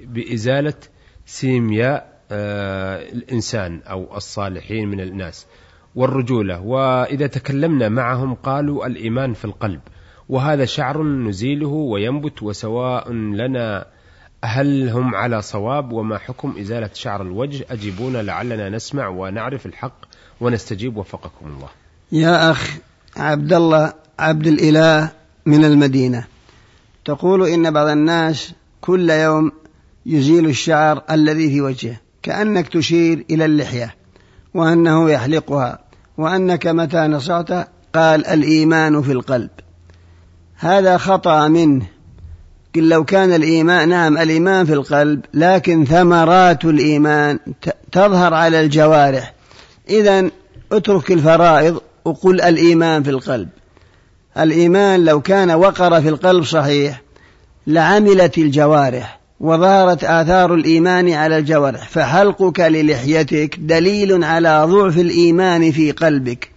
بإزالة 0.00 0.74
سيمياء 1.26 2.12
آه، 2.34 3.12
الإنسان 3.12 3.80
أو 3.80 4.16
الصالحين 4.16 4.88
من 4.88 5.00
الناس 5.00 5.46
والرجولة. 5.94 6.60
وإذا 6.60 7.26
تكلمنا 7.26 7.88
معهم 7.88 8.34
قالوا 8.34 8.86
الإيمان 8.86 9.32
في 9.32 9.44
القلب. 9.44 9.80
وهذا 10.28 10.64
شعر 10.64 11.02
نزيله 11.02 11.68
وينبت 11.68 12.42
وسواء 12.42 13.12
لنا 13.12 13.86
هل 14.44 14.88
هم 14.88 15.14
على 15.14 15.42
صواب 15.42 15.92
وما 15.92 16.18
حكم 16.18 16.54
إزالة 16.60 16.90
شعر 16.94 17.22
الوجه؟ 17.22 17.64
أجيبونا 17.70 18.22
لعلنا 18.22 18.68
نسمع 18.68 19.08
ونعرف 19.08 19.66
الحق 19.66 19.96
ونستجيب 20.40 20.96
وفقكم 20.96 21.46
الله. 21.46 21.68
يا 22.12 22.50
أخ 22.50 22.76
عبد 23.16 23.52
الله 23.52 23.92
عبد 24.18 24.46
الإله 24.46 25.10
من 25.46 25.64
المدينة 25.64 26.24
تقول 27.04 27.48
إن 27.48 27.70
بعض 27.70 27.88
الناس 27.88 28.52
كل 28.80 29.10
يوم 29.10 29.52
يزيل 30.06 30.46
الشعر 30.46 31.02
الذي 31.10 31.50
في 31.50 31.60
وجهه 31.60 31.96
كأنك 32.22 32.68
تشير 32.68 33.24
إلى 33.30 33.44
اللحية 33.44 33.94
وأنه 34.54 35.10
يحلقها 35.10 35.78
وأنك 36.18 36.66
متى 36.66 36.98
نصعت؟ 36.98 37.68
قال 37.94 38.26
الإيمان 38.26 39.02
في 39.02 39.12
القلب. 39.12 39.50
هذا 40.56 40.96
خطأ 40.98 41.48
منه. 41.48 41.86
لو 42.80 43.04
كان 43.04 43.32
الإيمان 43.32 43.88
نعم 43.88 44.18
الإيمان 44.18 44.66
في 44.66 44.72
القلب 44.72 45.20
لكن 45.34 45.84
ثمرات 45.84 46.64
الإيمان 46.64 47.38
تظهر 47.92 48.34
على 48.34 48.60
الجوارح. 48.60 49.34
إذا 49.90 50.30
اترك 50.72 51.12
الفرائض 51.12 51.80
وقل 52.04 52.40
الإيمان 52.40 53.02
في 53.02 53.10
القلب. 53.10 53.48
الإيمان 54.38 55.04
لو 55.04 55.20
كان 55.20 55.50
وقر 55.50 56.00
في 56.00 56.08
القلب 56.08 56.44
صحيح 56.44 57.02
لعملت 57.66 58.38
الجوارح 58.38 59.20
وظهرت 59.40 60.04
آثار 60.04 60.54
الإيمان 60.54 61.12
على 61.12 61.38
الجوارح 61.38 61.88
فحلقك 61.88 62.60
للحيتك 62.60 63.58
دليل 63.58 64.24
على 64.24 64.64
ضعف 64.68 64.98
الإيمان 64.98 65.72
في 65.72 65.90
قلبك. 65.90 66.50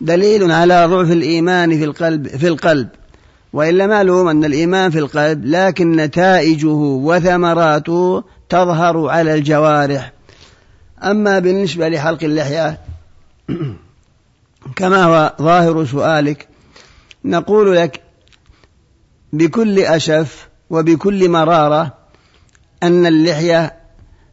دليل 0.00 0.52
على 0.52 0.86
ضعف 0.86 1.10
الإيمان 1.12 1.78
في 1.78 1.84
القلب 1.84 2.26
في 2.28 2.48
القلب. 2.48 2.88
وإلا 3.52 3.86
معلوم 3.86 4.28
أن 4.28 4.44
الإيمان 4.44 4.90
في 4.90 4.98
القلب 4.98 5.44
لكن 5.44 5.92
نتائجه 5.92 6.74
وثمراته 6.74 8.24
تظهر 8.48 9.08
على 9.08 9.34
الجوارح. 9.34 10.12
أما 11.02 11.38
بالنسبة 11.38 11.88
لحلق 11.88 12.24
اللحية 12.24 12.80
كما 14.76 15.04
هو 15.04 15.34
ظاهر 15.42 15.84
سؤالك 15.84 16.48
نقول 17.24 17.76
لك 17.76 18.00
بكل 19.32 19.78
أسف 19.78 20.48
وبكل 20.70 21.28
مرارة 21.28 21.94
أن 22.82 23.06
اللحية 23.06 23.74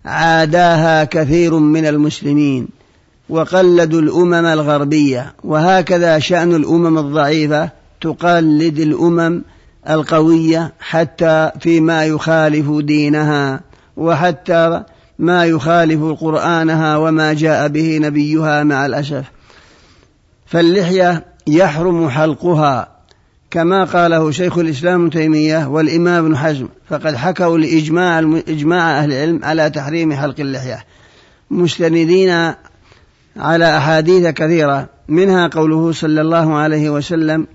عاداها 0.05 1.03
كثير 1.03 1.53
من 1.59 1.85
المسلمين 1.85 2.67
وقلدوا 3.29 4.01
الأمم 4.01 4.33
الغربية 4.45 5.33
وهكذا 5.43 6.19
شأن 6.19 6.55
الأمم 6.55 6.97
الضعيفة 6.97 7.69
تقلد 8.01 8.79
الأمم 8.79 9.41
القوية 9.89 10.73
حتى 10.79 11.51
فيما 11.59 12.05
يخالف 12.05 12.69
دينها 12.69 13.61
وحتى 13.97 14.83
ما 15.19 15.45
يخالف 15.45 16.03
قرآنها 16.21 16.97
وما 16.97 17.33
جاء 17.33 17.67
به 17.67 17.97
نبيها 18.01 18.63
مع 18.63 18.85
الأسف. 18.85 19.25
فاللحية 20.45 21.25
يحرم 21.47 22.09
حلقها 22.09 22.97
كما 23.51 23.83
قاله 23.83 24.31
شيخ 24.31 24.57
الإسلام 24.57 25.01
ابن 25.01 25.09
تيمية 25.09 25.67
والإمام 25.67 26.25
ابن 26.25 26.37
حزم 26.37 26.67
فقد 26.89 27.15
حكوا 27.15 27.57
لإجماع 27.57 28.19
إجماع 28.47 28.99
أهل 28.99 29.11
العلم 29.11 29.39
على 29.43 29.69
تحريم 29.69 30.13
حلق 30.13 30.39
اللحية. 30.39 30.85
مستندين 31.51 32.53
على 33.37 33.77
أحاديث 33.77 34.27
كثيرة 34.27 34.89
منها 35.07 35.47
قوله 35.47 35.91
صلى 35.91 36.21
الله 36.21 36.55
عليه 36.55 36.89
وسلم 36.89 37.47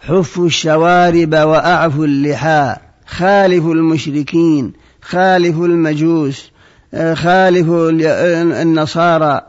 حفوا 0.00 0.46
الشوارب 0.46 1.34
وأعفوا 1.34 2.04
اللحى 2.04 2.76
خالفوا 3.06 3.74
المشركين 3.74 4.72
خالفوا 5.02 5.66
المجوس 5.66 6.50
خالفوا 7.14 7.90
النصارى 8.62 9.40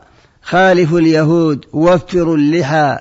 خالفوا 0.42 0.98
اليهود 0.98 1.64
وفروا 1.72 2.36
اللحى 2.36 2.98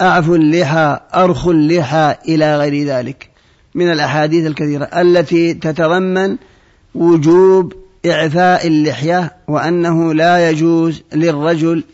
أعفوا 0.00 0.36
اللحى 0.36 1.00
أرخوا 1.14 1.52
اللحى 1.52 2.14
إلى 2.28 2.58
غير 2.58 2.86
ذلك. 2.86 3.30
من 3.74 3.92
الأحاديث 3.92 4.46
الكثيرة 4.46 4.84
التي 4.84 5.54
تتضمن 5.54 6.36
وجوب 6.94 7.72
إعفاء 8.06 8.66
اللحية 8.66 9.32
وأنه 9.48 10.14
لا 10.14 10.50
يجوز 10.50 11.02
للرجل 11.14 11.84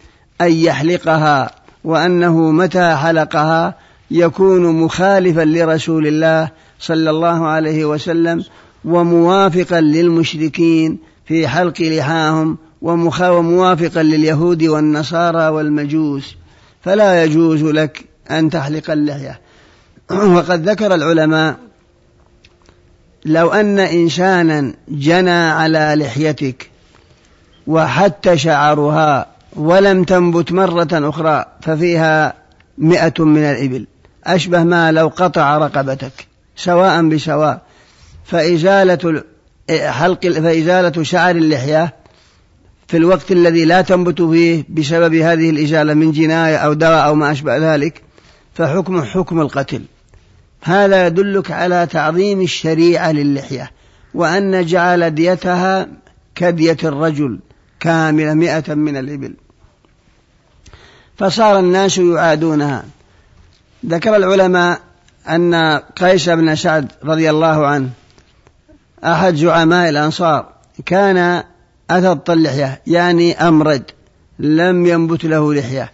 أن 0.41 0.53
يحلقها 0.53 1.51
وأنه 1.85 2.51
متى 2.51 2.97
حلقها 2.97 3.75
يكون 4.11 4.81
مخالفا 4.83 5.41
لرسول 5.41 6.07
الله 6.07 6.49
صلى 6.81 7.11
الله 7.11 7.47
عليه 7.47 7.85
وسلم 7.85 8.45
وموافقا 8.85 9.81
للمشركين 9.81 10.99
في 11.27 11.49
حلق 11.49 11.81
لحاهم 11.81 12.59
وموافقا 12.83 14.03
لليهود 14.03 14.63
والنصارى 14.63 15.49
والمجوس. 15.49 16.37
فلا 16.83 17.25
يجوز 17.25 17.63
لك 17.63 18.05
أن 18.31 18.51
تحلق 18.51 18.91
اللحية. 18.91 19.41
وقد 20.37 20.69
ذكر 20.69 20.95
العلماء 20.95 21.57
لو 23.25 23.53
أن 23.53 23.79
إنسانا 23.79 24.75
جنى 24.89 25.31
على 25.31 25.95
لحيتك 25.99 26.71
وحتى 27.67 28.39
شعرها 28.39 29.27
ولم 29.57 30.05
تنبت 30.05 30.53
مرة 30.53 30.89
أخرى 30.93 31.45
ففيها 31.61 32.35
مئة 32.79 33.25
من 33.25 33.43
الإبل. 33.43 33.87
أشبه 34.25 34.63
ما 34.63 34.93
لو 34.93 35.09
قطع 35.09 35.59
رقبتك 35.59 36.27
سواء 36.57 37.09
بسواء. 37.09 37.63
فإزالة 38.25 39.25
حلق 39.71 40.27
فإزالة 40.29 41.03
شعر 41.03 41.37
اللحية 41.37 41.95
في 42.89 42.97
الوقت 42.97 43.33
الذي 43.33 43.65
لا 43.65 43.83
تنبت 43.83 44.23
فيه 44.23 44.65
بسبب 44.69 45.15
هذه 45.15 45.51
الإزالة 45.51 45.95
من 45.95 46.13
جناية 46.13 46.57
أو 46.57 46.73
دواء 46.73 47.07
أو 47.07 47.15
ما 47.15 47.33
أشبه 47.33 47.75
ذلك 47.75 48.03
فحكم 48.55 49.03
حكم 49.03 49.41
القتل. 49.41 49.83
هذا 50.63 51.07
يدلك 51.07 51.51
على 51.51 51.87
تعظيم 51.91 52.41
الشريعة 52.41 53.13
للحية 53.13 53.71
وأن 54.15 54.67
جعل 54.67 55.15
ديتها 55.15 55.89
كدية 56.35 56.77
الرجل 56.85 57.39
كاملة 57.81 58.35
مئة 58.35 58.75
من 58.75 58.97
الإبل. 58.97 59.35
فصار 61.19 61.59
الناس 61.59 61.99
يعادونها. 61.99 62.85
ذكر 63.89 64.17
العلماء 64.17 64.81
أن 65.29 65.81
قيس 65.97 66.29
بن 66.29 66.55
سعد 66.55 66.93
رضي 67.05 67.31
الله 67.31 67.67
عنه 67.67 67.89
أحد 69.05 69.35
زعماء 69.35 69.89
الأنصار 69.89 70.49
كان 70.87 71.43
أثط 71.91 72.31
اللحية 72.31 72.83
يعني 72.87 73.49
أمرد 73.49 73.83
لم 74.39 74.87
ينبت 74.87 75.25
له 75.25 75.55
لحية. 75.55 75.93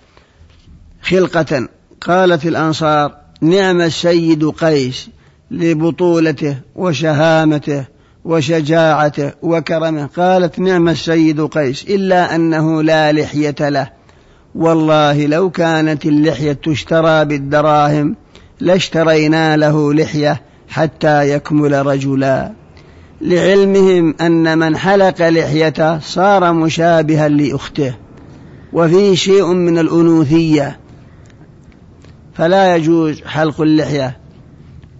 خلقة 1.02 1.68
قالت 2.00 2.46
الأنصار 2.46 3.16
نعم 3.40 3.80
السيد 3.80 4.44
قيس 4.44 5.08
لبطولته 5.50 6.56
وشهامته 6.76 7.84
وشجاعته 8.24 9.32
وكرمه. 9.42 10.08
قالت 10.16 10.58
نعم 10.58 10.88
السيد 10.88 11.40
قيس 11.40 11.84
إلا 11.84 12.34
أنه 12.34 12.82
لا 12.82 13.12
لحية 13.12 13.68
له. 13.68 13.99
والله 14.54 15.26
لو 15.26 15.50
كانت 15.50 16.06
اللحية 16.06 16.52
تشترى 16.52 17.24
بالدراهم 17.24 18.16
لاشترينا 18.60 19.56
له 19.56 19.94
لحية 19.94 20.42
حتى 20.68 21.30
يكمل 21.30 21.86
رجلا. 21.86 22.52
لعلمهم 23.20 24.14
أن 24.20 24.58
من 24.58 24.76
حلق 24.76 25.28
لحيته 25.28 25.98
صار 25.98 26.52
مشابها 26.52 27.28
لأخته. 27.28 27.94
وفيه 28.72 29.14
شيء 29.14 29.46
من 29.46 29.78
الأنوثية. 29.78 30.78
فلا 32.34 32.76
يجوز 32.76 33.22
حلق 33.22 33.60
اللحية. 33.60 34.16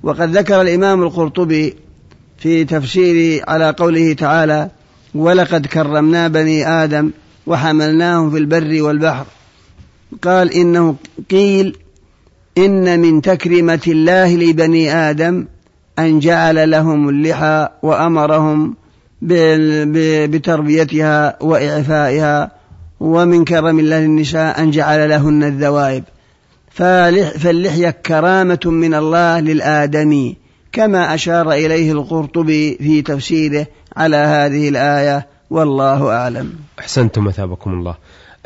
وقد 0.03 0.37
ذكر 0.37 0.61
الإمام 0.61 1.03
القرطبي 1.03 1.75
في 2.39 2.65
تفسيره 2.65 3.45
على 3.49 3.71
قوله 3.71 4.13
تعالى 4.13 4.71
ولقد 5.15 5.67
كرمنا 5.67 6.29
بني 6.29 6.69
آدم 6.69 7.11
وحملناهم 7.47 8.31
في 8.31 8.39
البر 8.39 8.83
والبحر 8.83 9.27
قال 10.23 10.55
إنه 10.55 10.97
قيل 11.31 11.77
إن 12.59 13.01
من 13.01 13.23
تكرمة 13.23 13.81
الله 13.87 14.37
لبني 14.37 14.95
آدم 14.95 15.47
أن 15.99 16.19
جعل 16.19 16.71
لهم 16.71 17.09
اللحى 17.09 17.69
وأمرهم 17.83 18.75
بتربيتها 20.33 21.37
وإعفائها 21.41 22.51
ومن 23.01 23.45
كرم 23.45 23.79
الله 23.79 24.01
للنساء 24.01 24.63
أن 24.63 24.71
جعل 24.71 25.09
لهن 25.09 25.43
الذوائب. 25.43 26.05
فاللحية 26.71 27.91
كرامة 27.91 28.61
من 28.65 28.95
الله 28.95 29.41
للآدمي 29.41 30.37
كما 30.73 31.15
أشار 31.15 31.53
إليه 31.53 31.93
القرطبي 31.93 32.77
في 32.77 33.03
تفسيره 33.03 33.67
على 33.97 34.17
هذه 34.17 34.69
الآية 34.69 35.27
والله 35.51 36.13
أعلم. 36.13 36.53
أحسنتم 36.79 37.25
مثابكم 37.25 37.73
الله. 37.73 37.95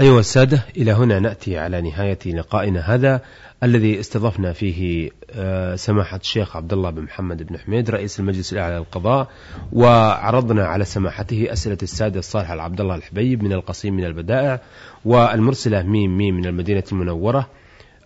أيها 0.00 0.20
السادة 0.20 0.64
إلى 0.76 0.92
هنا 0.92 1.20
نأتي 1.20 1.58
على 1.58 1.80
نهاية 1.80 2.18
لقائنا 2.26 2.94
هذا 2.94 3.20
الذي 3.62 4.00
استضفنا 4.00 4.52
فيه 4.52 5.10
آه، 5.30 5.76
سماحة 5.76 6.16
الشيخ 6.16 6.56
عبد 6.56 6.72
الله 6.72 6.90
بن 6.90 7.02
محمد 7.02 7.42
بن 7.42 7.58
حميد 7.58 7.90
رئيس 7.90 8.20
المجلس 8.20 8.52
الأعلى 8.52 8.76
للقضاء 8.76 9.28
وعرضنا 9.72 10.66
على 10.66 10.84
سماحته 10.84 11.52
أسئلة 11.52 11.78
السادة 11.82 12.18
الصالح 12.18 12.50
العبد 12.50 12.80
الله 12.80 12.94
الحبيب 12.94 13.42
من 13.42 13.52
القصيم 13.52 13.94
من 13.94 14.04
البدائع 14.04 14.60
والمرسلة 15.04 15.82
ميم 15.82 16.16
ميم 16.16 16.36
من 16.36 16.46
المدينة 16.46 16.84
المنورة 16.92 17.48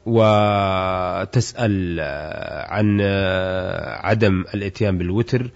وتسأل 0.07 2.01
عن 2.70 3.01
عدم 4.01 4.44
الإتيان 4.55 4.98
بالوتر 4.98 5.51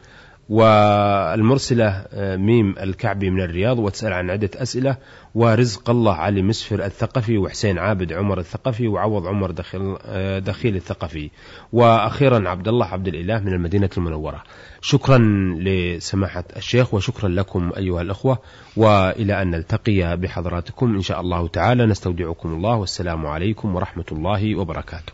والمرسلة 0.49 2.05
ميم 2.17 2.75
الكعبي 2.81 3.31
من 3.31 3.41
الرياض 3.41 3.79
وتسأل 3.79 4.13
عن 4.13 4.31
عدة 4.31 4.51
أسئلة. 4.57 4.97
ورزق 5.35 5.91
الله 5.91 6.15
علي 6.15 6.43
مسفر 6.43 6.85
الثقفي 6.85 7.39
وحسين 7.39 7.79
عابد 7.79 8.13
عمر 8.13 8.39
الثقفي 8.39 8.89
وعوض 8.89 9.27
عمر 9.27 9.51
دخيل, 9.51 9.97
دخيل 10.41 10.77
الثقفي. 10.77 11.31
وأخيرا 11.73 12.49
عبد 12.49 12.69
الله 12.69 12.87
عبد 12.87 13.09
الإله 13.09 13.41
من 13.41 13.53
المدينة 13.53 13.91
المنورة. 13.97 14.43
شكرا 14.81 15.19
لسماحة 15.59 16.45
الشيخ 16.57 16.95
وشكرا 16.95 17.29
لكم 17.29 17.73
أيها 17.77 18.03
الأخوة. 18.03 18.39
وإلى 18.77 19.43
أن 19.43 19.51
نلتقي 19.51 20.17
بحضراتكم 20.17 20.95
إن 20.95 21.01
شاء 21.01 21.21
الله 21.21 21.49
تعالى. 21.49 21.87
نستودعكم 21.87 22.49
الله 22.49 22.77
والسلام 22.77 23.27
عليكم 23.27 23.77
ورحمة 23.77 24.07
الله 24.13 24.57
وبركاته. 24.57 25.13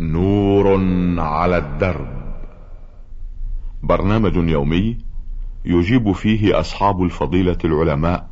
نور 0.00 0.80
على 1.18 1.58
الدرب. 1.58 2.23
برنامج 3.86 4.36
يومي 4.36 4.98
يجيب 5.64 6.12
فيه 6.12 6.60
أصحاب 6.60 7.02
الفضيلة 7.02 7.58
العلماء 7.64 8.30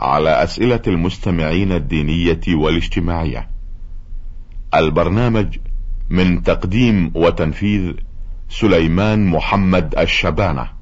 على 0.00 0.30
أسئلة 0.42 0.82
المستمعين 0.86 1.72
الدينية 1.72 2.40
والاجتماعية. 2.48 3.48
البرنامج 4.74 5.58
من 6.10 6.42
تقديم 6.42 7.12
وتنفيذ 7.14 7.92
سليمان 8.48 9.26
محمد 9.26 9.94
الشبانة. 9.98 10.81